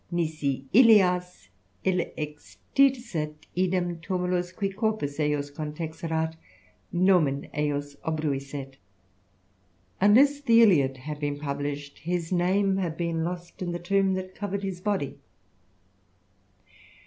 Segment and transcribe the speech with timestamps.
[0.09, 1.49] Nisi Ilias
[1.83, 6.37] ilia extitisset, idem tumulus qui carpus efus ctnUextft^t
[6.95, 8.77] ftomen ejus obruissel,*'
[9.43, 14.15] '* Unless the Iliad had been published, his name had been lost io the tomb
[14.15, 15.19] that covered his body."